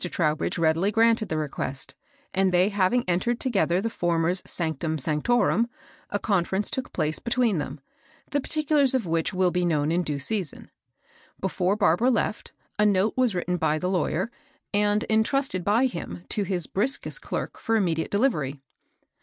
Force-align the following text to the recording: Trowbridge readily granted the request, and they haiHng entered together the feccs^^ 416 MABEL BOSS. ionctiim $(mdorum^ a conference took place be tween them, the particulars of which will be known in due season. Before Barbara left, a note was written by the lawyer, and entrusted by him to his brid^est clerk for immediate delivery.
Trowbridge 0.03 0.57
readily 0.57 0.91
granted 0.91 1.29
the 1.29 1.37
request, 1.37 1.93
and 2.33 2.51
they 2.51 2.71
haiHng 2.71 3.03
entered 3.07 3.39
together 3.39 3.79
the 3.79 3.87
feccs^^ 3.87 3.91
416 4.47 4.63
MABEL 4.79 4.95
BOSS. 4.95 5.05
ionctiim 5.05 5.21
$(mdorum^ 5.21 5.65
a 6.09 6.17
conference 6.17 6.71
took 6.71 6.91
place 6.91 7.19
be 7.19 7.29
tween 7.29 7.59
them, 7.59 7.79
the 8.31 8.41
particulars 8.41 8.95
of 8.95 9.05
which 9.05 9.31
will 9.31 9.51
be 9.51 9.63
known 9.63 9.91
in 9.91 10.01
due 10.01 10.17
season. 10.17 10.71
Before 11.39 11.75
Barbara 11.75 12.09
left, 12.09 12.51
a 12.79 12.85
note 12.87 13.13
was 13.15 13.35
written 13.35 13.57
by 13.57 13.77
the 13.77 13.89
lawyer, 13.91 14.31
and 14.73 15.05
entrusted 15.07 15.63
by 15.63 15.85
him 15.85 16.23
to 16.29 16.41
his 16.45 16.65
brid^est 16.65 17.21
clerk 17.21 17.59
for 17.59 17.75
immediate 17.75 18.09
delivery. 18.09 18.59